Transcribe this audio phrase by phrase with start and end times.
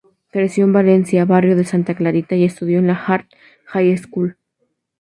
[0.31, 3.27] Creció en Valencia, barrio de Santa Clarita, y estudió en la Hart
[3.67, 4.35] High School.